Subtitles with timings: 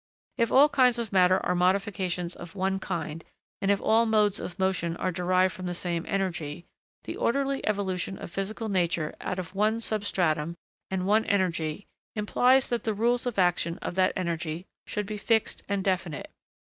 [0.39, 3.23] If all kinds of matter are modifications of one kind,
[3.61, 6.65] and if all modes of motion are derived from the same energy,
[7.03, 10.55] the orderly evolution of physical nature out of one substratum
[10.89, 11.85] and one energy
[12.15, 16.31] implies that the rules of action of that energy should be fixed and definite.